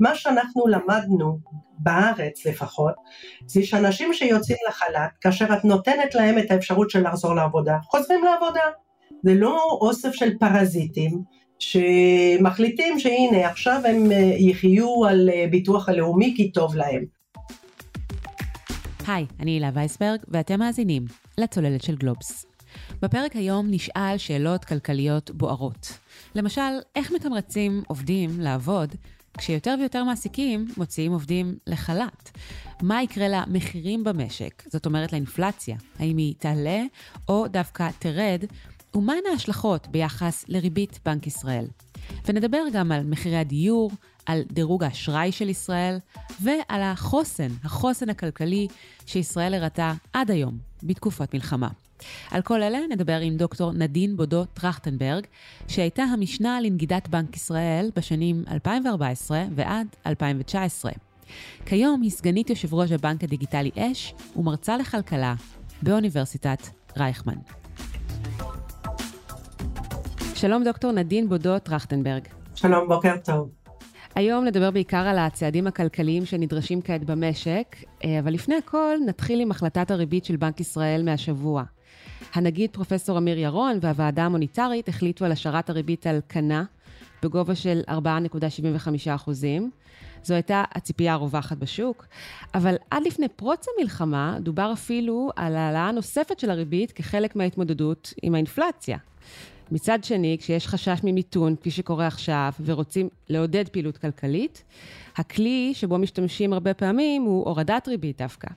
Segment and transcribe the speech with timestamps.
[0.00, 1.38] מה שאנחנו למדנו,
[1.78, 2.94] בארץ לפחות,
[3.46, 8.60] זה שאנשים שיוצאים לחל"ת, כאשר את נותנת להם את האפשרות של לחזור לעבודה, חוזרים לעבודה.
[9.22, 11.22] זה לא אוסף של פרזיטים
[11.58, 17.04] שמחליטים שהנה עכשיו הם אה, יחיו על אה, ביטוח הלאומי כי טוב להם.
[19.06, 21.04] היי, אני הילה וייסברג, ואתם מאזינים
[21.38, 22.46] לצוללת של גלובס.
[23.02, 25.98] בפרק היום נשאל שאלות כלכליות בוערות.
[26.34, 26.60] למשל,
[26.96, 28.94] איך מתמרצים עובדים לעבוד
[29.38, 32.30] כשיותר ויותר מעסיקים מוציאים עובדים לחל"ת?
[32.82, 35.76] מה יקרה למחירים במשק, זאת אומרת לאינפלציה?
[35.98, 36.82] האם היא תעלה
[37.28, 38.44] או דווקא תרד?
[38.94, 41.66] ומהן ההשלכות ביחס לריבית בנק ישראל?
[42.28, 43.90] ונדבר גם על מחירי הדיור,
[44.26, 45.98] על דירוג האשראי של ישראל
[46.42, 48.68] ועל החוסן, החוסן הכלכלי
[49.06, 51.68] שישראל הראתה עד היום בתקופת מלחמה.
[52.30, 55.26] על כל אלה נדבר עם דוקטור נדין בודו טרכטנברג,
[55.68, 60.92] שהייתה המשנה לנגידת בנק ישראל בשנים 2014 ועד 2019.
[61.66, 65.34] כיום היא סגנית יושב ראש הבנק הדיגיטלי אש ומרצה לכלכלה
[65.82, 66.58] באוניברסיטת
[66.96, 67.38] רייכמן.
[70.34, 72.22] שלום דוקטור נדין בודו טרכטנברג.
[72.54, 73.50] שלום, בוקר טוב.
[74.14, 79.50] היום נדבר בעיקר על הצעדים הכלכליים שנדרשים כעת במשק, אה, אבל לפני הכל נתחיל עם
[79.50, 81.62] החלטת הריבית של בנק ישראל מהשבוע.
[82.32, 86.64] הנגיד פרופסור אמיר ירון והוועדה המוניטרית החליטו על השארת הריבית על כנה
[87.22, 89.30] בגובה של 4.75
[90.24, 92.06] זו הייתה הציפייה הרווחת בשוק,
[92.54, 98.34] אבל עד לפני פרוץ המלחמה דובר אפילו על העלאה נוספת של הריבית כחלק מההתמודדות עם
[98.34, 98.98] האינפלציה.
[99.72, 104.62] מצד שני, כשיש חשש ממיתון, כפי שקורה עכשיו, ורוצים לעודד פעילות כלכלית,
[105.16, 108.48] הכלי שבו משתמשים הרבה פעמים הוא הורדת ריבית דווקא.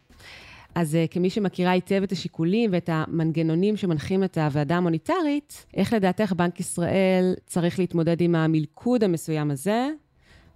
[0.80, 6.34] אז uh, כמי שמכירה היטב את השיקולים ואת המנגנונים שמנחים את הוועדה המוניטרית, איך לדעתך
[6.34, 9.90] בנק ישראל צריך להתמודד עם המלכוד המסוים הזה?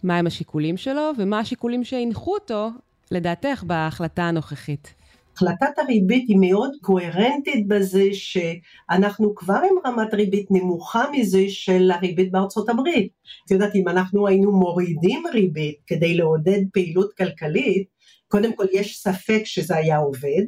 [0.04, 2.70] מהם השיקולים שלו, ומה השיקולים שהנחו אותו,
[3.12, 4.94] לדעתך, בהחלטה הנוכחית?
[5.36, 12.32] החלטת הריבית היא מאוד קוהרנטית בזה שאנחנו כבר עם רמת ריבית נמוכה מזה של הריבית
[12.32, 13.12] בארצות הברית.
[13.46, 18.01] את יודעת, אם אנחנו היינו מורידים ריבית כדי לעודד פעילות כלכלית,
[18.32, 20.46] קודם כל יש ספק שזה היה עובד,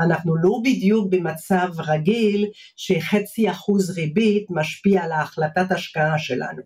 [0.00, 2.46] אנחנו לא בדיוק במצב רגיל
[2.76, 6.62] שחצי אחוז ריבית משפיע על ההחלטת השקעה שלנו.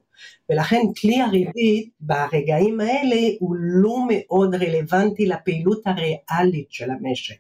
[0.50, 7.36] ולכן כלי הריבית ברגעים האלה הוא לא מאוד רלוונטי לפעילות הריאלית של המשק.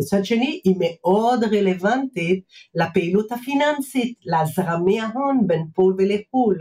[0.00, 2.44] מצד שני היא מאוד רלוונטית
[2.74, 6.58] לפעילות הפיננסית, להזרמי ההון בין פול ולחו"ל.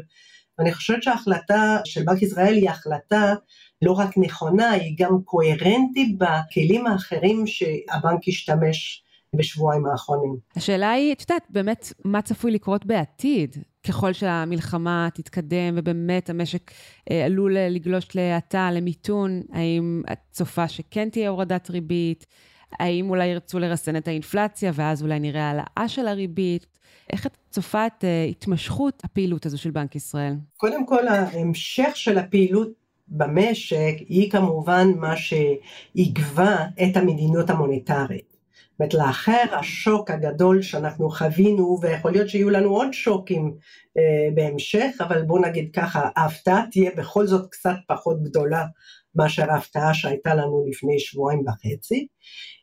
[0.60, 3.34] אני חושבת שההחלטה של בנק ישראל היא החלטה
[3.82, 9.04] לא רק נכונה, היא גם קוהרנטית בכלים האחרים שהבנק השתמש
[9.36, 10.38] בשבועיים האחרונים.
[10.56, 13.56] השאלה היא, את יודעת, באמת, מה צפוי לקרות בעתיד?
[13.88, 16.72] ככל שהמלחמה תתקדם ובאמת המשק
[17.12, 22.26] אה, עלול לגלוש להאטה, למיתון, האם את צופה שכן תהיה הורדת ריבית?
[22.80, 26.66] האם אולי ירצו לרסן את האינפלציה ואז אולי נראה העלאה של הריבית?
[27.14, 30.34] איך את צופה את uh, התמשכות הפעילות הזו של בנק ישראל?
[30.58, 32.81] קודם כל ההמשך של הפעילות
[33.12, 38.32] במשק היא כמובן מה שיגבה את המדיניות המוניטרית.
[38.72, 43.54] זאת אומרת, לאחר השוק הגדול שאנחנו חווינו, ויכול להיות שיהיו לנו עוד שוקים
[43.98, 48.66] אה, בהמשך, אבל בואו נגיד ככה, ההפתעה תהיה בכל זאת קצת פחות גדולה
[49.16, 52.08] מאשר ההפתעה שהייתה לנו לפני שבועיים וחצי,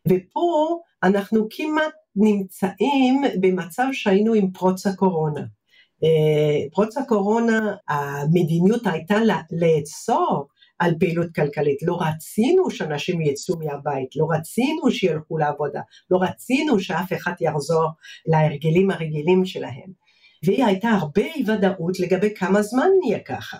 [0.09, 5.58] ופה אנחנו כמעט נמצאים במצב שהיינו עם פרוץ הקורונה.
[6.05, 9.17] אה, פרוץ הקורונה המדיניות הייתה
[9.53, 10.49] לאסור
[10.79, 17.13] על פעילות כלכלית, לא רצינו שאנשים יצאו מהבית, לא רצינו שילכו לעבודה, לא רצינו שאף
[17.13, 17.89] אחד יחזור
[18.27, 20.09] להרגלים הרגילים שלהם.
[20.45, 23.57] והיא הייתה הרבה אי ודאות לגבי כמה זמן נהיה ככה,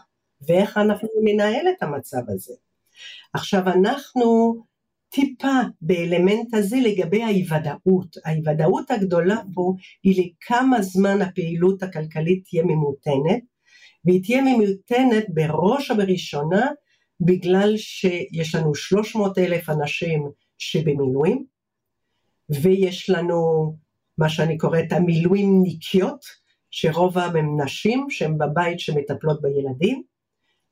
[0.49, 2.55] ואיך אנחנו ננהל את המצב הזה.
[3.33, 4.57] עכשיו אנחנו
[5.09, 8.17] טיפה באלמנט הזה לגבי האי ודאות.
[8.25, 13.43] האי ודאות הגדולה פה היא לכמה זמן הפעילות הכלכלית תהיה ממותנת,
[14.05, 16.67] והיא תהיה ממותנת בראש ובראשונה
[17.21, 21.45] בגלל שיש לנו 300 אלף אנשים שבמילואים,
[22.63, 23.75] ויש לנו
[24.19, 26.21] מה שאני קוראת המילואים ניקיות,
[26.71, 30.03] שרובם הם נשים שהן בבית שמטפלות בילדים,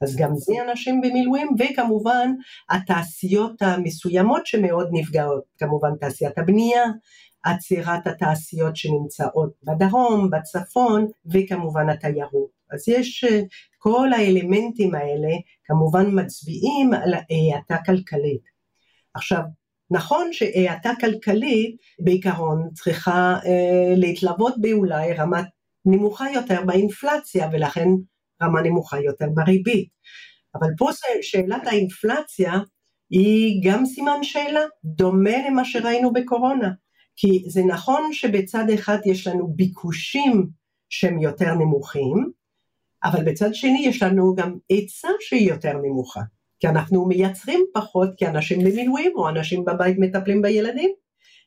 [0.01, 2.31] אז גם זה אנשים במילואים, וכמובן
[2.71, 6.85] התעשיות המסוימות שמאוד נפגעות, כמובן תעשיית הבנייה,
[7.45, 12.57] עצירת התעשיות שנמצאות בדרום, בצפון, וכמובן התיירות.
[12.73, 13.41] אז יש אה,
[13.79, 15.33] כל האלמנטים האלה
[15.65, 18.43] כמובן מצביעים על האטה כלכלית.
[19.15, 19.41] עכשיו,
[19.91, 25.47] נכון שהאטה כלכלית בעיקרון צריכה אה, להתלוות באולי רמת
[25.85, 27.89] נמוכה יותר באינפלציה ולכן
[28.43, 29.89] רמה נמוכה יותר בריבית.
[30.55, 30.91] אבל פה
[31.23, 32.53] שאלת האינפלציה
[33.11, 36.71] היא גם סימן שאלה, דומה למה שראינו בקורונה.
[37.17, 40.47] כי זה נכון שבצד אחד יש לנו ביקושים
[40.89, 42.31] שהם יותר נמוכים,
[43.05, 46.21] אבל בצד שני יש לנו גם היצע שהיא יותר נמוכה.
[46.61, 50.91] כי אנחנו מייצרים פחות כי אנשים במילואים או אנשים בבית מטפלים בילדים.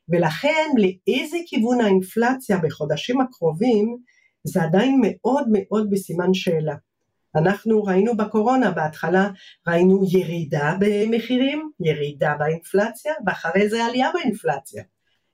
[0.08, 3.96] ולכן לאיזה כיוון האינפלציה בחודשים הקרובים
[4.44, 6.74] זה עדיין מאוד מאוד בסימן שאלה.
[7.36, 9.28] אנחנו ראינו בקורונה, בהתחלה
[9.68, 14.82] ראינו ירידה במחירים, ירידה באינפלציה, ואחרי זה עלייה באינפלציה.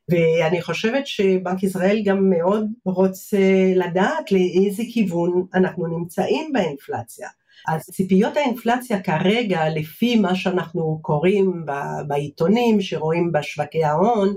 [0.09, 3.39] ואני חושבת שבנק ישראל גם מאוד רוצה
[3.77, 7.29] לדעת לאיזה כיוון אנחנו נמצאים באינפלציה.
[7.69, 11.65] אז ציפיות האינפלציה כרגע, לפי מה שאנחנו קוראים
[12.07, 14.37] בעיתונים, שרואים בשווקי ההון,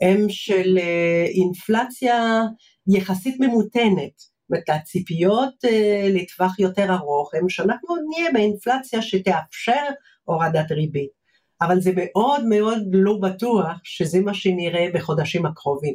[0.00, 2.42] הם של אה, אינפלציה
[2.96, 4.18] יחסית ממותנת.
[4.18, 9.84] זאת אומרת, הציפיות אה, לטווח יותר ארוך הם שאנחנו נהיה באינפלציה שתאפשר
[10.24, 11.20] הורדת ריבית.
[11.62, 15.94] אבל זה מאוד מאוד לא בטוח שזה מה שנראה בחודשים הקרובים.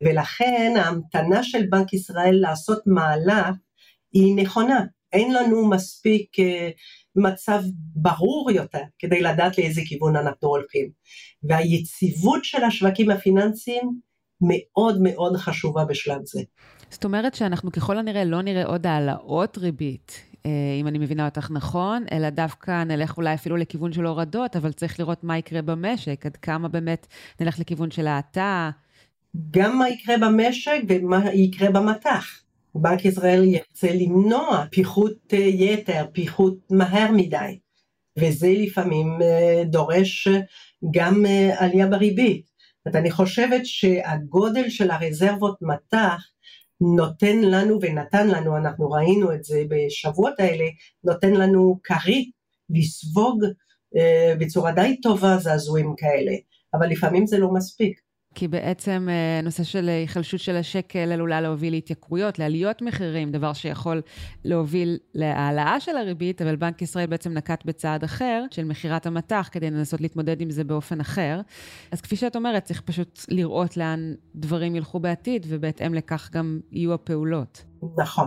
[0.00, 3.56] ולכן ההמתנה של בנק ישראל לעשות מהלך
[4.12, 4.84] היא נכונה.
[5.12, 6.42] אין לנו מספיק uh,
[7.16, 7.62] מצב
[7.94, 10.90] ברור יותר כדי לדעת לאיזה כיוון אנחנו הולכים.
[11.42, 13.90] והיציבות של השווקים הפיננסיים
[14.40, 16.40] מאוד מאוד חשובה בשלב זה.
[16.90, 20.50] זאת אומרת שאנחנו ככל הנראה לא נראה עוד העלאות ריבית, אה,
[20.80, 25.00] אם אני מבינה אותך נכון, אלא דווקא נלך אולי אפילו לכיוון של הורדות, אבל צריך
[25.00, 27.06] לראות מה יקרה במשק, עד כמה באמת
[27.40, 28.70] נלך לכיוון של האטה.
[29.50, 32.26] גם מה יקרה במשק ומה יקרה במטח.
[32.74, 37.58] בנק ישראל ירצה למנוע פיחות אה, יתר, פיחות מהר מדי,
[38.18, 40.28] וזה לפעמים אה, דורש
[40.90, 41.24] גם
[41.58, 42.49] עלייה בריבית.
[42.86, 46.26] אני חושבת שהגודל של הרזרבות מטח
[46.80, 50.64] נותן לנו ונתן לנו, אנחנו ראינו את זה בשבועות האלה,
[51.04, 52.30] נותן לנו כרית
[52.70, 53.44] לספוג
[53.96, 56.32] אה, בצורה די טובה זעזועים כאלה,
[56.74, 58.00] אבל לפעמים זה לא מספיק.
[58.34, 64.02] כי בעצם אה, נושא של היחלשות של השקל עלולה להוביל להתייקרויות, לעליות מחירים, דבר שיכול
[64.44, 69.70] להוביל להעלאה של הריבית, אבל בנק ישראל בעצם נקט בצעד אחר של מכירת המטח כדי
[69.70, 71.40] לנסות להתמודד עם זה באופן אחר.
[71.92, 76.92] אז כפי שאת אומרת, צריך פשוט לראות לאן דברים ילכו בעתיד, ובהתאם לכך גם יהיו
[76.94, 77.64] הפעולות.
[77.96, 78.26] נכון.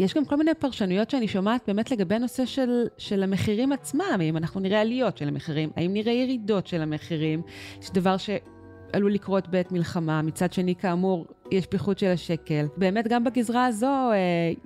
[0.00, 4.36] יש גם כל מיני פרשנויות שאני שומעת באמת לגבי נושא של, של המחירים עצמם, אם
[4.36, 7.42] אנחנו נראה עליות של המחירים, האם נראה ירידות של המחירים,
[7.82, 12.66] יש דבר שעלול לקרות בעת מלחמה, מצד שני כאמור יש פיחות של השקל.
[12.76, 14.16] באמת גם בגזרה הזו אה,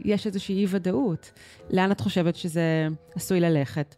[0.04, 1.32] יש איזושהי אי ודאות.
[1.70, 3.94] לאן את חושבת שזה עשוי ללכת?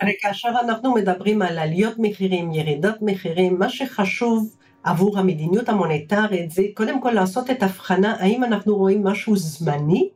[0.00, 6.62] הרי כאשר אנחנו מדברים על עליות מחירים, ירידות מחירים, מה שחשוב עבור המדיניות המוניטרית זה
[6.74, 10.08] קודם כל לעשות את ההבחנה האם אנחנו רואים משהו זמני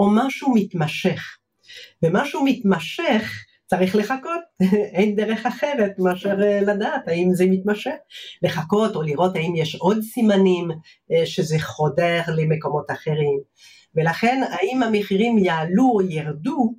[0.00, 1.36] או משהו מתמשך.
[2.02, 4.42] ומשהו מתמשך צריך לחכות,
[4.96, 7.94] אין דרך אחרת מאשר אה, לדעת האם זה מתמשך.
[8.42, 10.68] לחכות או לראות האם יש עוד סימנים
[11.12, 13.40] אה, שזה חודר למקומות אחרים.
[13.94, 16.74] ולכן האם המחירים יעלו או ירדו,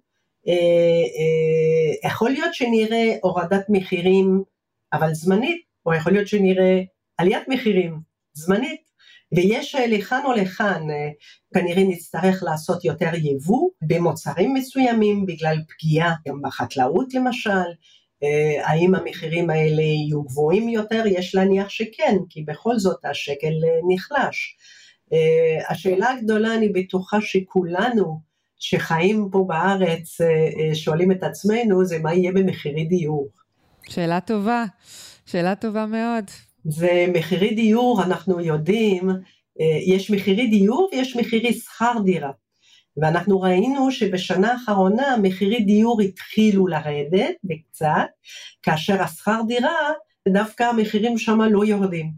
[0.48, 4.44] אה, יכול להיות שנראה הורדת מחירים
[4.94, 6.82] אבל זמנית, או יכול להיות שנראה
[7.18, 8.00] עליית מחירים
[8.34, 8.82] זמנית,
[9.32, 11.10] ויש אה, לכאן או לכאן, אה,
[11.54, 17.70] כנראה נצטרך לעשות יותר יבוא במוצרים מסוימים בגלל פגיעה גם בחקלאות למשל,
[18.24, 21.04] אה, האם המחירים האלה יהיו גבוהים יותר?
[21.06, 23.54] יש להניח שכן, כי בכל זאת השקל
[23.94, 24.58] נחלש.
[25.70, 28.20] השאלה הגדולה, אני בטוחה שכולנו
[28.60, 30.18] שחיים פה בארץ
[30.74, 33.28] שואלים את עצמנו, זה מה יהיה במחירי דיור.
[33.90, 34.66] שאלה טובה,
[35.26, 36.26] שאלה טובה מאוד.
[36.66, 39.10] ומחירי דיור, אנחנו יודעים,
[39.60, 42.32] אה, יש מחירי דיור ויש מחירי שכר דירה.
[42.98, 48.08] ואנחנו ראינו שבשנה האחרונה מחירי דיור התחילו לרדת בקצת,
[48.62, 49.92] כאשר השכר דירה,
[50.28, 52.12] דווקא המחירים שם לא יורדים.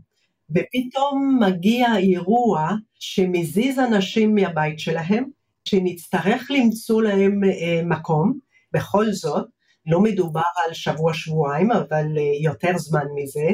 [0.49, 2.69] ופתאום מגיע אירוע
[2.99, 5.25] שמזיז אנשים מהבית שלהם,
[5.65, 8.39] שנצטרך למצוא להם אה, מקום,
[8.73, 9.47] בכל זאת,
[9.85, 13.47] לא מדובר על שבוע-שבועיים, אבל אה, יותר זמן מזה,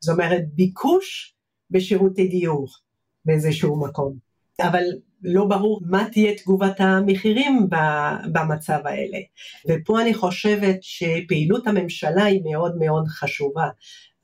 [0.00, 1.34] זאת אומרת ביקוש
[1.70, 2.66] בשירותי דיור
[3.24, 4.28] באיזשהו מקום.
[4.62, 4.82] אבל
[5.22, 7.66] לא ברור מה תהיה תגובת המחירים
[8.32, 9.18] במצב האלה.
[9.68, 13.68] ופה אני חושבת שפעילות הממשלה היא מאוד מאוד חשובה.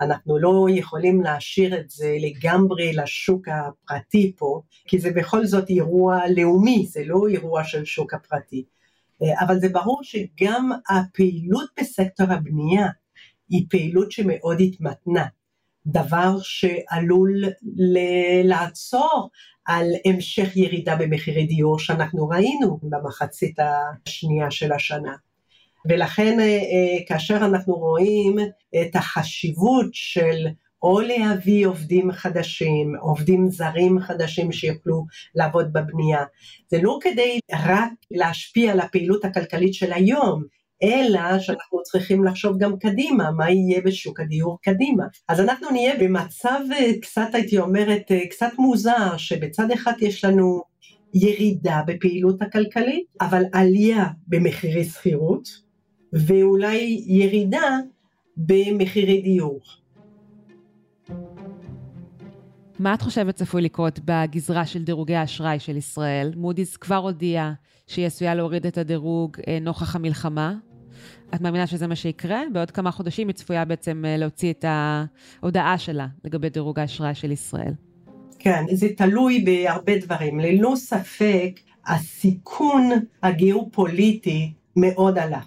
[0.00, 6.20] אנחנו לא יכולים להשאיר את זה לגמרי לשוק הפרטי פה, כי זה בכל זאת אירוע
[6.36, 8.64] לאומי, זה לא אירוע של שוק הפרטי.
[9.22, 12.86] אה, אבל זה ברור שגם הפעילות בסקטור הבנייה
[13.48, 15.26] היא פעילות שמאוד התמתנה,
[15.86, 17.42] דבר שעלול
[18.44, 19.30] לעצור
[19.64, 25.14] על המשך ירידה במחירי דיור שאנחנו ראינו במחצית השנייה של השנה.
[25.88, 28.36] ולכן אה, אה, כאשר אנחנו רואים
[28.82, 30.46] את החשיבות של
[30.84, 36.24] או להביא עובדים חדשים, עובדים זרים חדשים שיוכלו לעבוד בבנייה.
[36.68, 40.42] זה לא כדי רק להשפיע על הפעילות הכלכלית של היום,
[40.82, 45.04] אלא שאנחנו צריכים לחשוב גם קדימה, מה יהיה בשוק הדיור קדימה.
[45.28, 50.62] אז אנחנו נהיה במצב אה, קצת, הייתי אומרת, קצת מוזר, שבצד אחד יש לנו
[51.14, 55.48] ירידה בפעילות הכלכלית, אבל עלייה במחירי שכירות,
[56.12, 57.78] ואולי ירידה
[58.36, 59.60] במחירי דיור.
[62.78, 66.32] מה את חושבת צפוי לקרות בגזרה של דירוגי האשראי של ישראל?
[66.36, 67.52] מודי'ס כבר הודיעה
[67.86, 70.54] שהיא עשויה להוריד את הדירוג אה, נוכח המלחמה.
[71.34, 72.40] את מאמינה שזה מה שיקרה?
[72.52, 77.32] בעוד כמה חודשים היא צפויה בעצם אה, להוציא את ההודעה שלה לגבי דירוג האשראי של
[77.32, 77.72] ישראל.
[78.38, 80.40] כן, זה תלוי בהרבה דברים.
[80.40, 82.90] ללא ספק, הסיכון
[83.22, 85.40] הגיאופוליטי מאוד עלה.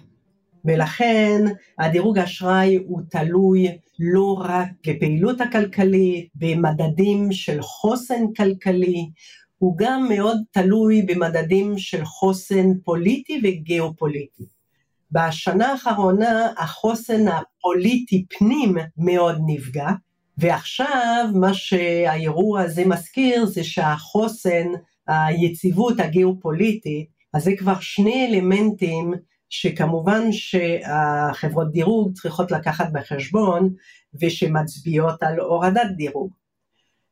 [0.68, 1.42] ולכן
[1.78, 9.10] הדירוג האשראי הוא תלוי לא רק בפעילות הכלכלית, במדדים של חוסן כלכלי,
[9.58, 14.44] הוא גם מאוד תלוי במדדים של חוסן פוליטי וגיאופוליטי.
[15.12, 19.88] בשנה האחרונה החוסן הפוליטי פנים מאוד נפגע,
[20.38, 24.66] ועכשיו מה שהאירוע הזה מזכיר זה שהחוסן,
[25.06, 29.14] היציבות הגיאופוליטית, אז זה כבר שני אלמנטים
[29.50, 33.74] שכמובן שהחברות דירוג צריכות לקחת בחשבון
[34.20, 36.32] ושמצביעות על הורדת דירוג.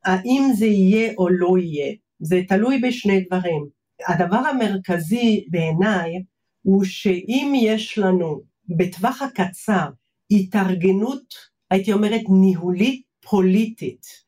[0.05, 3.67] האם זה יהיה או לא יהיה, זה תלוי בשני דברים.
[4.09, 6.23] הדבר המרכזי בעיניי
[6.63, 9.89] הוא שאם יש לנו בטווח הקצר
[10.31, 11.35] התארגנות,
[11.71, 14.26] הייתי אומרת ניהולית פוליטית,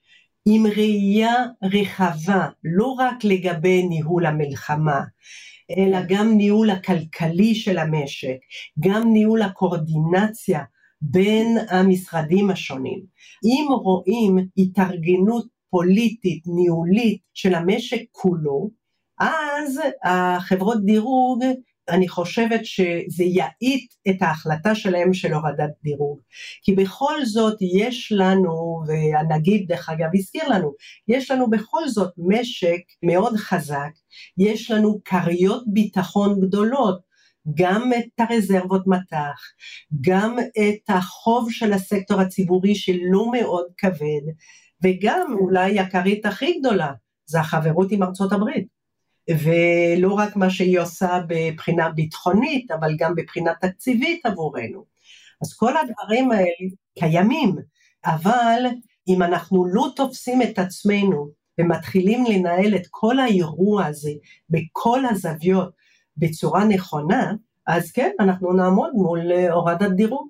[0.51, 5.01] עם ראייה רחבה, לא רק לגבי ניהול המלחמה,
[5.79, 8.37] אלא גם ניהול הכלכלי של המשק,
[8.81, 10.63] גם ניהול הקואורדינציה
[11.01, 13.01] בין המשרדים השונים.
[13.45, 18.71] אם רואים התארגנות פוליטית, ניהולית של המשק כולו,
[19.21, 21.45] אז החברות דירוג
[21.89, 26.21] אני חושבת שזה יאית את ההחלטה שלהם של הורדת דירוג.
[26.63, 30.73] כי בכל זאת יש לנו, והנגיד דרך אגב הזכיר לנו,
[31.09, 33.91] יש לנו בכל זאת משק מאוד חזק,
[34.39, 37.09] יש לנו כריות ביטחון גדולות,
[37.55, 39.41] גם את הרזרבות מטח,
[40.01, 44.33] גם את החוב של הסקטור הציבורי שלא מאוד כבד,
[44.85, 46.93] וגם אולי הכרית הכי גדולה,
[47.27, 48.78] זה החברות עם ארצות הברית.
[49.31, 54.85] ולא רק מה שהיא עושה מבחינה ביטחונית, אבל גם מבחינה תקציבית עבורנו.
[55.43, 57.57] אז כל הדברים האלה קיימים,
[58.07, 58.65] אבל
[59.09, 64.11] אם אנחנו לא תופסים את עצמנו ומתחילים לנהל את כל האירוע הזה
[64.51, 65.71] בכל הזוויות
[66.17, 67.33] בצורה נכונה,
[67.67, 69.21] אז כן, אנחנו נעמוד מול
[69.51, 70.29] הורדת דירוג.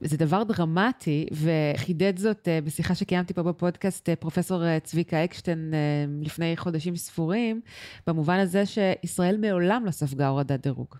[0.00, 5.74] זה דבר דרמטי, וחידד זאת uh, בשיחה שקיימתי פה בפודקאסט uh, פרופסור uh, צביקה אקשטיין
[6.22, 7.60] לפני חודשים ספורים,
[8.06, 10.94] במובן הזה שישראל מעולם לא ספגה הורדת דירוג.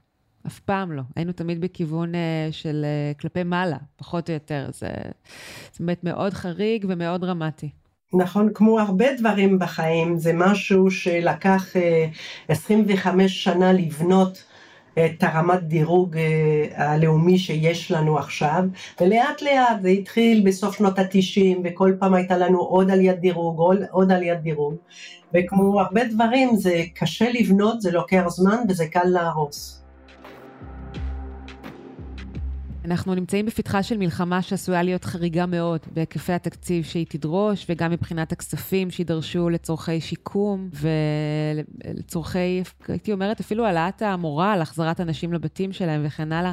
[0.47, 1.02] אף פעם לא.
[1.16, 2.12] היינו תמיד בכיוון
[2.50, 2.85] של
[3.21, 4.66] כלפי מעלה, פחות או יותר.
[4.73, 4.88] זה,
[5.73, 7.71] זה באמת מאוד חריג ומאוד דרמטי.
[8.12, 14.45] נכון, כמו הרבה דברים בחיים, זה משהו שלקח uh, 25 שנה לבנות
[14.99, 18.64] את הרמת דירוג אה, הלאומי שיש לנו עכשיו,
[19.00, 23.78] ולאט לאט זה התחיל בסוף שנות התשעים, וכל פעם הייתה לנו עוד עליית דירוג, עוד,
[23.90, 24.75] עוד עליית דירוג,
[25.35, 29.79] וכמו הרבה דברים זה קשה לבנות, זה לוקח זמן וזה קל להרוס.
[32.90, 38.32] אנחנו נמצאים בפתחה של מלחמה שעשויה להיות חריגה מאוד בהיקפי התקציב שהיא תדרוש, וגם מבחינת
[38.32, 40.68] הכספים שידרשו לצורכי שיקום
[41.85, 46.52] ולצורכי, הייתי אומרת, אפילו העלאת המורל, החזרת אנשים לבתים שלהם וכן הלאה.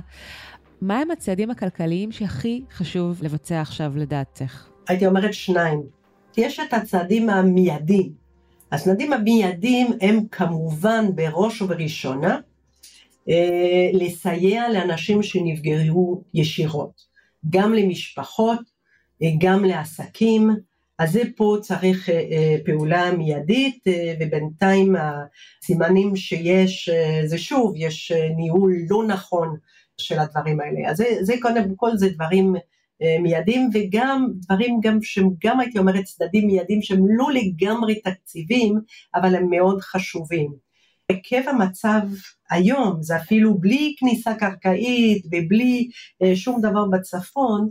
[0.81, 4.67] מה הם הצעדים הכלכליים שהכי חשוב לבצע עכשיו לדעתך?
[4.87, 5.81] הייתי אומרת שניים.
[6.37, 8.11] יש את הצעדים המיידיים.
[8.71, 12.37] הצעדים המיידיים הם כמובן בראש ובראשונה
[13.93, 17.01] לסייע לאנשים שנפגעו ישירות,
[17.49, 18.59] גם למשפחות,
[19.23, 20.49] אה, גם לעסקים,
[20.99, 23.83] אז זה פה צריך אה, פעולה מיידית
[24.19, 26.89] ובינתיים הסימנים שיש
[27.25, 29.57] זה שוב יש ניהול לא נכון
[29.97, 30.89] של הדברים האלה.
[30.89, 32.55] אז זה, זה קודם כל זה דברים
[33.21, 38.79] מיידים וגם דברים גם שהם גם הייתי אומרת צדדים מיידים שהם לא לגמרי תקציבים
[39.15, 40.66] אבל הם מאוד חשובים
[41.09, 42.01] היקף המצב
[42.49, 45.89] היום, זה אפילו בלי כניסה קרקעית ובלי
[46.23, 47.69] אה, שום דבר בצפון,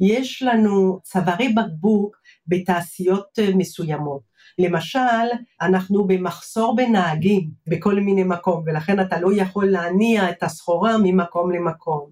[0.00, 2.16] יש לנו צווארי בקבוק
[2.46, 4.22] בתעשיות אה, מסוימות.
[4.58, 5.28] למשל,
[5.60, 12.10] אנחנו במחסור בנהגים בכל מיני מקום, ולכן אתה לא יכול להניע את הסחורה ממקום למקום.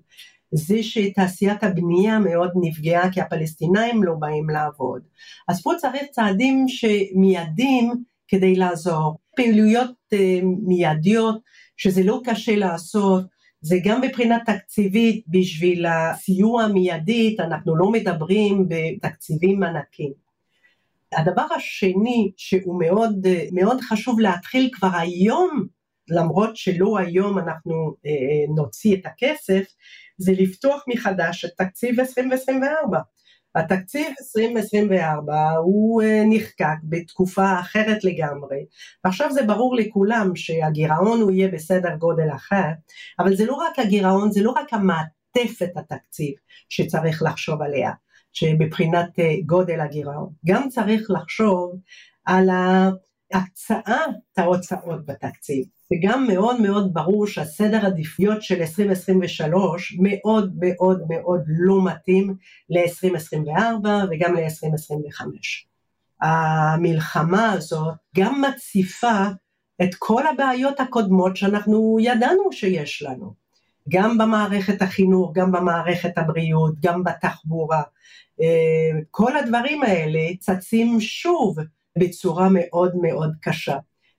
[0.52, 5.02] זה שתעשיית הבנייה מאוד נפגעה כי הפלסטינאים לא באים לעבוד.
[5.49, 7.92] אז פה צריך צעדים שמיידים
[8.28, 9.18] כדי לעזור.
[9.37, 10.16] פעילויות uh,
[10.66, 11.40] מיידיות
[11.76, 13.25] שזה לא קשה לעשות,
[13.61, 20.12] זה גם מבחינה תקציבית בשביל הסיוע המיידית, אנחנו לא מדברים בתקציבים ענקים.
[21.12, 25.66] הדבר השני שהוא מאוד, מאוד חשוב להתחיל כבר היום,
[26.09, 29.64] למרות שלא היום אנחנו אה, נוציא את הכסף,
[30.18, 33.00] זה לפתוח מחדש את תקציב 2024.
[33.56, 38.64] התקציב 2024 הוא אה, נחקק בתקופה אחרת לגמרי,
[39.04, 42.70] ועכשיו זה ברור לכולם שהגירעון הוא יהיה בסדר גודל אחר,
[43.18, 46.34] אבל זה לא רק הגירעון, זה לא רק המעטפת התקציב
[46.68, 47.90] שצריך לחשוב עליה,
[48.32, 51.80] שבבחינת אה, גודל הגירעון, גם צריך לחשוב
[52.25, 52.48] על
[53.32, 53.88] הקצאת
[54.36, 55.75] ההוצאות בתקציב.
[55.93, 62.35] וגם מאוד מאוד ברור שהסדר עדיפויות של 2023 מאוד מאוד מאוד לא מתאים
[62.71, 65.23] ל-2024 וגם ל-2025.
[66.21, 69.25] המלחמה הזאת גם מציפה
[69.83, 73.35] את כל הבעיות הקודמות שאנחנו ידענו שיש לנו,
[73.88, 77.83] גם במערכת החינוך, גם במערכת הבריאות, גם בתחבורה.
[78.40, 81.57] אה, כל הדברים האלה צצים שוב
[81.99, 83.76] בצורה מאוד מאוד קשה.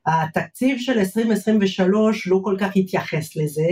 [0.07, 3.67] התקציב של 2023 לא כל כך התייחס לזה,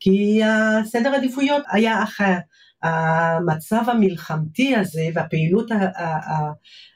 [0.00, 2.34] כי הסדר עדיפויות היה אחר.
[2.82, 5.70] המצב המלחמתי הזה והפעילות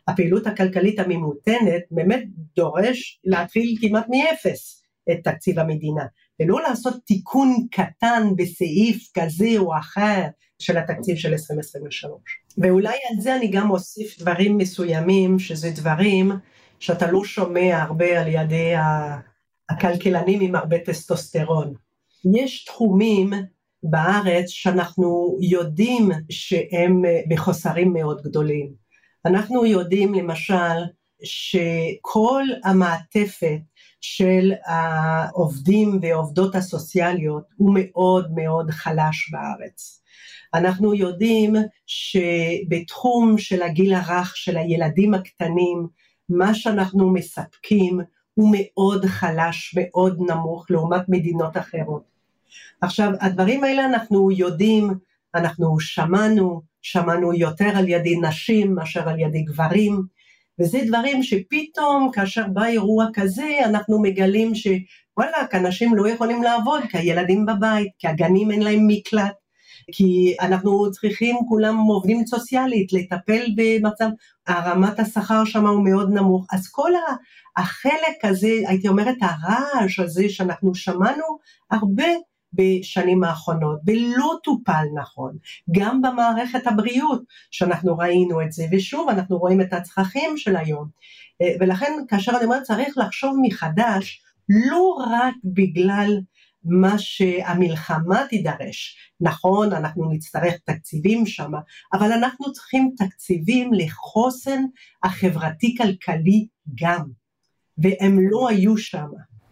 [0.09, 2.23] הפעילות הכלכלית הממותנת באמת
[2.57, 6.03] דורש להתחיל כמעט מאפס את תקציב המדינה,
[6.41, 10.23] ולא לעשות תיקון קטן בסעיף כזה או אחר
[10.59, 12.13] של התקציב של 2023.
[12.59, 16.33] ואולי על זה אני גם אוסיף דברים מסוימים, שזה דברים
[16.83, 18.73] שאתה לא שומע הרבה על ידי
[19.71, 21.75] הכלכלנים עם הרבה טסטוסטרון.
[22.37, 23.31] יש תחומים
[23.83, 28.73] בארץ שאנחנו יודעים שהם בחוסרים מאוד גדולים.
[29.27, 30.79] אנחנו יודעים למשל
[31.25, 33.61] שכל המעטפת
[34.01, 40.03] של העובדים והעובדות הסוציאליות הוא מאוד מאוד חלש בארץ.
[40.55, 41.55] אנחנו יודעים
[41.87, 45.87] שבתחום של הגיל הרך של הילדים הקטנים
[46.29, 48.01] מה שאנחנו מספקים
[48.35, 52.03] הוא מאוד חלש, מאוד נמוך לעומת מדינות אחרות.
[52.81, 54.95] עכשיו הדברים האלה אנחנו יודעים,
[55.35, 60.03] אנחנו שמענו, שמענו יותר על ידי נשים מאשר על ידי גברים,
[60.61, 66.99] וזה דברים שפתאום כאשר בא אירוע כזה אנחנו מגלים שוואלה, אנשים לא יכולים לעבוד כי
[66.99, 69.42] הילדים בבית, כי הגנים אין להם מקלט,
[69.93, 74.09] כי אנחנו צריכים כולם עובדים סוציאלית לטפל במצב,
[74.47, 76.91] הרמת השכר שם הוא מאוד נמוך, אז כל
[77.57, 81.25] החלק הזה, הייתי אומרת הרעש הזה שאנחנו שמענו
[81.71, 82.07] הרבה
[82.53, 85.37] בשנים האחרונות ולא טופל נכון,
[85.73, 90.89] גם במערכת הבריאות שאנחנו ראינו את זה, ושוב אנחנו רואים את הצרכים של היום,
[91.61, 96.21] ולכן כאשר אני אומרת צריך לחשוב מחדש לא רק בגלל
[96.65, 98.97] מה שהמלחמה תידרש.
[99.21, 101.53] נכון, אנחנו נצטרך תקציבים שם,
[101.93, 104.63] אבל אנחנו צריכים תקציבים לחוסן
[105.03, 107.03] החברתי-כלכלי גם,
[107.79, 109.07] והם לא היו שם.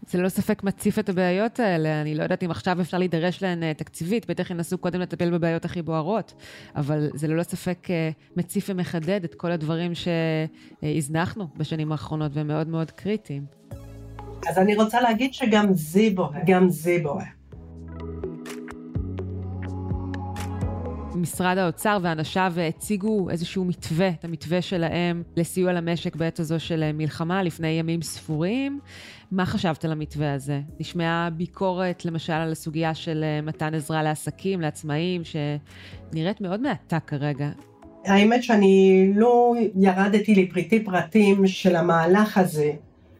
[0.07, 2.01] זה ללא ספק מציף את הבעיות האלה.
[2.01, 5.65] אני לא יודעת אם עכשיו אפשר להידרש להן אה, תקציבית, בטח ינסו קודם לטפל בבעיות
[5.65, 6.33] הכי בוערות,
[6.75, 12.67] אבל זה ללא ספק אה, מציף ומחדד את כל הדברים שהזנחנו בשנים האחרונות והם מאוד
[12.67, 13.45] מאוד קריטיים.
[14.49, 17.25] אז אני רוצה להגיד שגם זה בוער, גם זה בוער.
[21.15, 27.43] משרד האוצר ואנשיו הציגו איזשהו מתווה, את המתווה שלהם לסיוע למשק בעת הזו של מלחמה
[27.43, 28.79] לפני ימים ספורים.
[29.31, 30.61] מה חשבת על המתווה הזה?
[30.79, 37.49] נשמעה ביקורת למשל על הסוגיה של מתן עזרה לעסקים, לעצמאים, שנראית מאוד מעטה כרגע.
[38.05, 42.71] האמת שאני לא ירדתי לפריטי פרטים של המהלך הזה.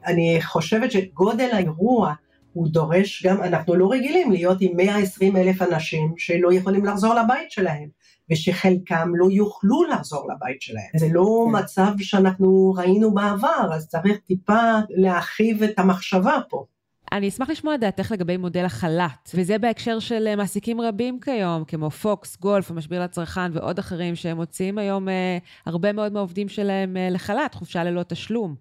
[0.06, 2.14] אני חושבת שגודל האירוע
[2.54, 7.52] הוא דורש גם, אנחנו לא רגילים להיות עם 120 אלף אנשים שלא יכולים לחזור לבית
[7.52, 7.88] שלהם,
[8.32, 10.90] ושחלקם לא יוכלו לחזור לבית שלהם.
[10.98, 11.64] זה לא כן.
[11.64, 16.66] מצב שאנחנו ראינו בעבר, אז צריך טיפה להרחיב את המחשבה פה.
[17.12, 21.64] אני אשמח לשמוע את דעתך לגבי מודל החל"ת, וזה בהקשר של אה, מעסיקים רבים כיום,
[21.64, 26.98] כמו פוקס, גולף, המשביר לצרכן ועוד אחרים, שהם מוציאים היום אה, הרבה מאוד מהעובדים שלהם
[26.98, 28.56] אה, לחל"ת, חופשה ללא תשלום.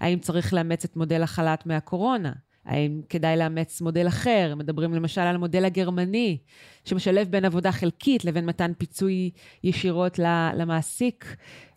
[0.00, 2.32] האם צריך לאמץ את מודל החל"ת מהקורונה?
[2.68, 4.54] האם כדאי לאמץ מודל אחר?
[4.56, 6.38] מדברים למשל על המודל הגרמני,
[6.84, 9.30] שמשלב בין עבודה חלקית לבין מתן פיצוי
[9.64, 10.18] ישירות
[10.54, 11.36] למעסיק.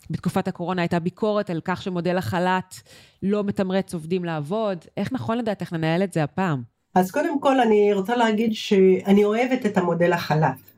[0.10, 2.76] בתקופת הקורונה הייתה ביקורת על כך שמודל החל"ת
[3.24, 4.78] לא מתמרץ עובדים לעבוד.
[4.98, 6.62] איך נכון לדעת איך לנהל את זה הפעם?
[6.96, 10.72] אז קודם כל אני רוצה להגיד שאני אוהבת את המודל החל"ת.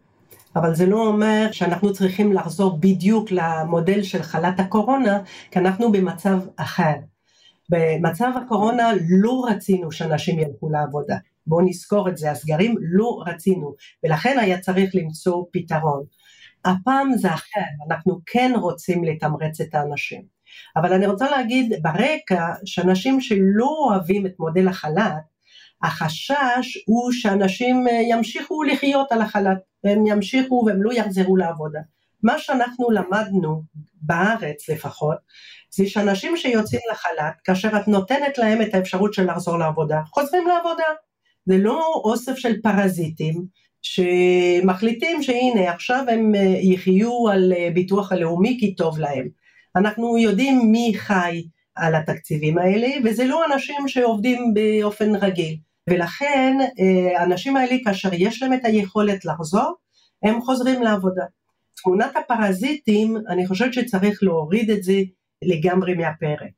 [0.56, 5.20] אבל זה לא אומר שאנחנו צריכים לחזור בדיוק למודל של חל"ת הקורונה,
[5.52, 6.94] כי אנחנו במצב אחר.
[7.70, 11.18] במצב הקורונה לא רצינו שאנשים ילכו לעבודה.
[11.48, 16.04] בואו נזכור את זה, הסגרים לא רצינו, ולכן היה צריך למצוא פתרון.
[16.66, 20.22] הפעם זה אחר, אנחנו כן רוצים לתמרץ את האנשים.
[20.76, 25.24] אבל אני רוצה להגיד ברקע שאנשים שלא אוהבים את מודל החל"ת,
[25.84, 31.80] החשש הוא שאנשים ימשיכו לחיות על החל"ת, והם ימשיכו והם לא יחזרו לעבודה.
[32.24, 33.64] מה שאנחנו למדנו
[34.02, 35.18] בארץ לפחות,
[35.70, 40.84] זה שאנשים שיוצאים לחל"ת, כאשר את נותנת להם את האפשרות של לחזור לעבודה, חוזרים לעבודה.
[41.46, 43.46] זה לא אוסף של פרזיטים
[43.82, 49.28] שמחליטים שהנה עכשיו הם אה, יחיו על אה, ביטוח הלאומי כי טוב להם.
[49.76, 51.44] אנחנו יודעים מי חי
[51.76, 55.58] על התקציבים האלה וזה לא אנשים שעובדים באופן רגיל
[55.90, 59.74] ולכן אה, האנשים האלה כאשר יש להם את היכולת לחזור
[60.24, 61.24] הם חוזרים לעבודה.
[61.84, 65.02] תמונת הפרזיטים אני חושבת שצריך להוריד את זה
[65.44, 66.52] לגמרי מהפרק.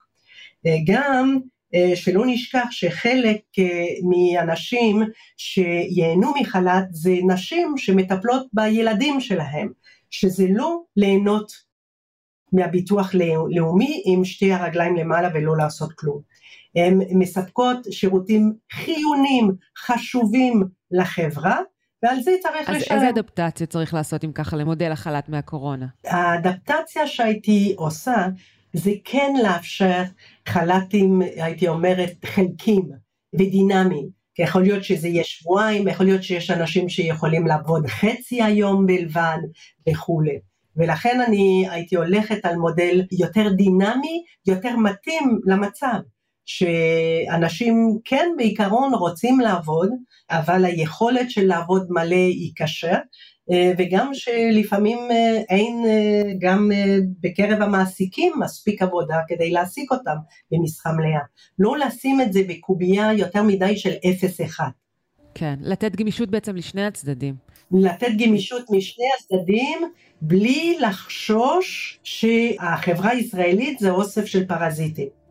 [0.88, 1.40] גם
[1.76, 5.02] אה, שלא נשכח שחלק אה, מהנשים
[5.38, 9.72] שייהנו מחל"ת זה נשים שמטפלות בילדים שלהם,
[10.10, 11.52] שזה לא ליהנות
[12.54, 13.16] מהביטוח
[13.50, 16.22] לאומי עם שתי הרגליים למעלה ולא לעשות כלום.
[16.76, 21.60] הן מספקות שירותים חיוניים, חשובים לחברה,
[22.06, 22.98] ועל זה צריך אז לשלם.
[22.98, 25.86] אז איזה אדפטציה צריך לעשות אם ככה למודל החל"ת מהקורונה?
[26.06, 28.28] האדפטציה שהייתי עושה
[28.74, 30.04] זה כן לאפשר
[30.48, 32.90] חל"תים, הייתי אומרת, חלקים
[33.34, 34.10] ודינמיים.
[34.40, 39.38] יכול להיות שזה יהיה שבועיים, יכול להיות שיש אנשים שיכולים לעבוד חצי היום בלבד
[39.90, 40.40] וכולי.
[40.78, 45.98] ולכן אני הייתי הולכת על מודל יותר דינמי, יותר מתאים למצב.
[46.46, 49.90] שאנשים כן בעיקרון רוצים לעבוד,
[50.32, 52.98] אבל היכולת של לעבוד מלא היא קשה,
[53.52, 56.72] אה, וגם שלפעמים אה, אין אה, גם
[57.20, 60.16] בקרב המעסיקים מספיק עבודה כדי להעסיק אותם
[60.52, 61.24] במשרה מלאה.
[61.60, 63.94] לא לשים את זה בקובייה יותר מדי של
[64.60, 64.64] 0-1.
[65.36, 67.36] כן, לתת גמישות בעצם לשני הצדדים.
[67.72, 69.80] לתת גמישות משני הצדדים
[70.22, 75.25] בלי לחשוש שהחברה הישראלית זה אוסף של פרזיטים.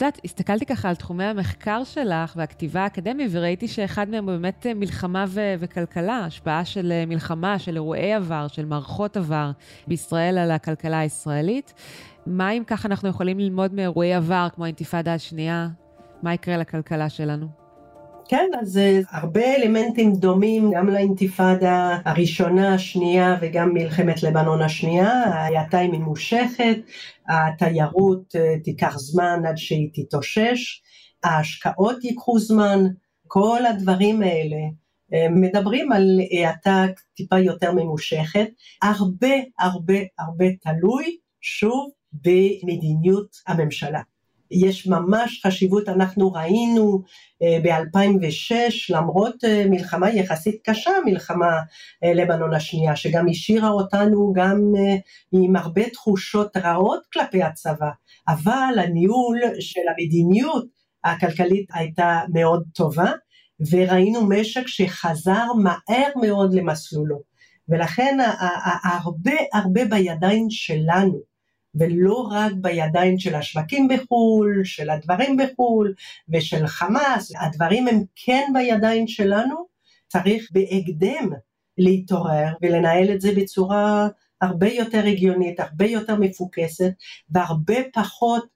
[0.00, 4.74] יודעת, הסתכלתי ככה על תחומי המחקר שלך והכתיבה האקדמית, וראיתי שאחד מהם הוא באמת אה,
[4.74, 9.50] מלחמה ו- וכלכלה, השפעה של אה, מלחמה, של אירועי עבר, של מערכות עבר
[9.86, 11.74] בישראל על הכלכלה הישראלית.
[12.26, 15.68] מה אם ככה אנחנו יכולים ללמוד מאירועי עבר, כמו האינתיפאדה השנייה?
[16.22, 17.59] מה יקרה לכלכלה שלנו?
[18.30, 25.78] כן, אז אה, הרבה אלמנטים דומים גם לאינתיפאדה הראשונה, השנייה וגם מלחמת לבנון השנייה, ההאטה
[25.78, 26.76] היא ממושכת,
[27.28, 30.82] התיירות אה, תיקח זמן עד שהיא תתאושש,
[31.24, 32.84] ההשקעות ייקחו זמן,
[33.26, 34.56] כל הדברים האלה
[35.14, 38.48] אה, מדברים על האטה טיפה יותר ממושכת,
[38.82, 44.00] הרבה הרבה הרבה תלוי שוב במדיניות הממשלה.
[44.50, 47.02] יש ממש חשיבות, אנחנו ראינו
[47.42, 48.54] אה, ב-2006,
[48.90, 51.60] למרות אה, מלחמה יחסית קשה, מלחמה
[52.04, 54.60] אה, לבנון השנייה, שגם השאירה אותנו גם
[55.32, 57.90] עם הרבה תחושות רעות כלפי הצבא,
[58.28, 60.66] אבל הניהול של המדיניות
[61.04, 63.12] הכלכלית הייתה מאוד טובה,
[63.70, 67.20] וראינו משק שחזר מהר מאוד למסלולו,
[67.68, 68.18] ולכן
[68.84, 71.29] הרבה הרבה בידיים שלנו.
[71.74, 75.94] ולא רק בידיים של השווקים בחו"ל, של הדברים בחו"ל
[76.28, 79.66] ושל חמאס, הדברים הם כן בידיים שלנו,
[80.08, 81.30] צריך בהקדם
[81.78, 84.08] להתעורר ולנהל את זה בצורה
[84.40, 86.92] הרבה יותר הגיונית, הרבה יותר מפוקסת
[87.30, 88.46] והרבה פחות,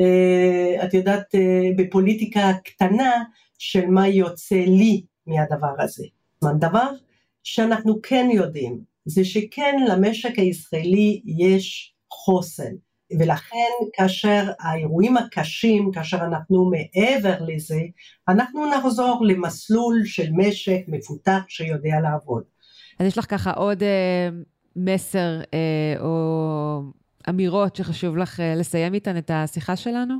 [0.00, 3.22] אה, את יודעת, אה, בפוליטיקה קטנה
[3.58, 6.04] של מה יוצא לי מהדבר הזה.
[6.42, 6.90] הדבר
[7.42, 11.93] שאנחנו כן יודעים זה שכן למשק הישראלי יש
[12.24, 12.72] חוסן.
[13.18, 17.80] ולכן כאשר האירועים הקשים, כאשר אנחנו מעבר לזה,
[18.28, 22.42] אנחנו נחזור למסלול של משק מפותח שיודע לעבוד.
[22.98, 24.28] אז יש לך ככה עוד אה,
[24.76, 26.80] מסר אה, או
[27.28, 30.14] אמירות שחשוב לך אה, לסיים איתן את השיחה שלנו?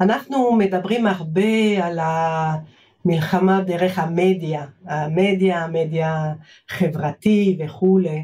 [0.00, 6.32] אנחנו מדברים הרבה על המלחמה דרך המדיה, המדיה, המדיה
[6.68, 8.22] חברתי וכולי.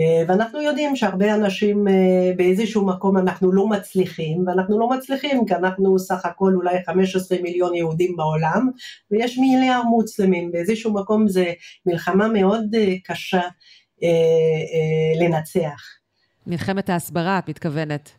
[0.00, 5.54] אה, ואנחנו יודעים שהרבה אנשים אה, באיזשהו מקום אנחנו לא מצליחים, ואנחנו לא מצליחים כי
[5.54, 8.70] אנחנו סך הכל אולי 15 מיליון יהודים בעולם,
[9.10, 11.52] ויש מיליארד מוסלמים, באיזשהו מקום זה
[11.86, 13.40] מלחמה מאוד אה, קשה
[15.20, 15.82] לנצח.
[16.46, 18.10] מלחמת ההסברה, את מתכוונת.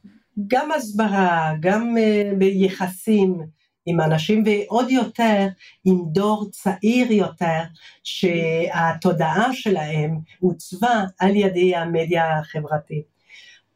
[0.48, 1.96] גם הסברה, גם
[2.38, 3.38] ביחסים.
[3.86, 5.48] עם אנשים ועוד יותר
[5.86, 7.60] עם דור צעיר יותר
[8.04, 13.06] שהתודעה שלהם עוצבה על ידי המדיה החברתית.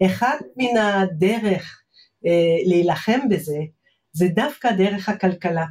[0.05, 1.81] אחד מן הדרך
[2.25, 3.59] אה, להילחם בזה
[4.11, 5.65] זה דווקא דרך הכלכלה.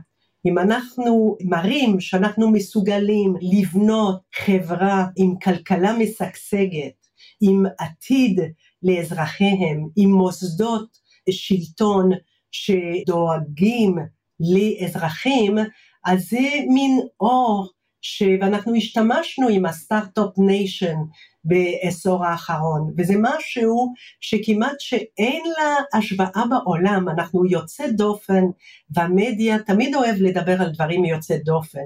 [0.47, 7.07] אם אנחנו מראים שאנחנו מסוגלים לבנות חברה עם כלכלה משגשגת,
[7.41, 8.41] עם עתיד
[8.83, 10.99] לאזרחיהם, עם מוסדות
[11.31, 12.11] שלטון
[12.51, 13.99] שדואגים
[14.41, 15.59] לאזרחים,
[16.05, 17.69] אז זה מין אור
[18.01, 18.23] ש...
[18.41, 20.97] ואנחנו השתמשנו עם ה Start-Up Nation
[21.45, 28.45] בעשור האחרון, וזה משהו שכמעט שאין לה השוואה בעולם, אנחנו יוצא דופן,
[28.91, 31.85] והמדיה תמיד אוהב לדבר על דברים יוצא דופן.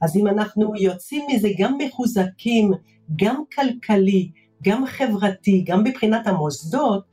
[0.00, 2.70] אז אם אנחנו יוצאים מזה גם מחוזקים,
[3.16, 4.30] גם כלכלי,
[4.62, 7.04] גם חברתי, גם מבחינת המוסדות,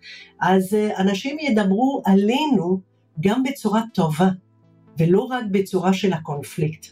[0.42, 2.80] אז אה, אנשים ידברו עלינו
[3.20, 4.30] גם בצורה טובה.
[5.00, 6.86] ולא רק בצורה של הקונפליקט.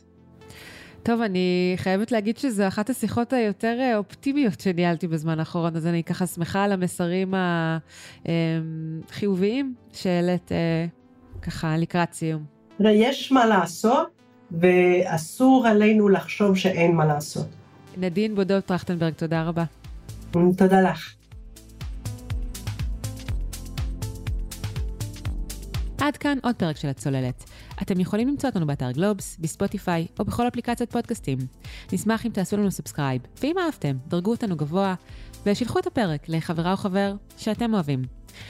[1.03, 6.03] טוב, אני חייבת להגיד שזו אחת השיחות היותר אה, אופטימיות שניהלתי בזמן האחרון, אז אני
[6.03, 7.33] ככה שמחה על המסרים
[9.09, 10.85] החיוביים אה, שהעלית אה,
[11.41, 12.43] ככה לקראת סיום.
[12.79, 14.07] יש מה לעשות,
[14.51, 17.47] ואסור עלינו לחשוב שאין מה לעשות.
[17.97, 19.63] נדין בודו טרכטנברג, תודה רבה.
[20.31, 21.13] תודה לך.
[26.07, 27.49] עד כאן עוד פרק של הצוללת.
[27.81, 31.37] אתם יכולים למצוא אותנו באתר גלובס, בספוטיפיי או בכל אפליקציית פודקאסטים.
[31.93, 34.95] נשמח אם תעשו לנו subscribe, ואם אהבתם, דרגו אותנו גבוה,
[35.45, 38.01] ושילחו את הפרק לחברה או חבר שאתם אוהבים.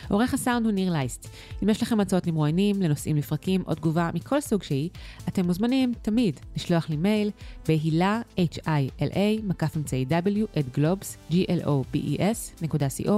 [0.10, 1.30] עורך הסאונד הוא ניר לייסט.
[1.64, 4.90] אם יש לכם הצעות למרואיינים, לנושאים לפרקים או תגובה מכל סוג שהיא,
[5.28, 7.32] אתם מוזמנים תמיד לשלוח לי מייל
[7.68, 13.12] בהילה, H-I-L-A, מקף אמצעי W, את גלובס, G-L-O-B-E-S, נקודה co,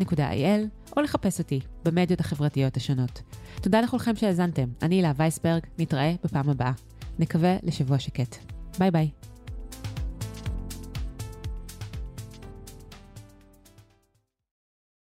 [0.00, 3.22] נקודה il, או לחפש אותי במדיות החברתיות השונות.
[3.62, 6.72] תודה לכולכם שהאזנתם, אני הילה וייסברג, נתראה בפעם הבאה.
[7.18, 8.36] נקווה לשבוע שקט.
[8.78, 9.19] ביי ביי.